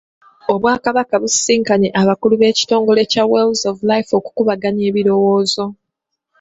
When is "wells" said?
3.31-3.61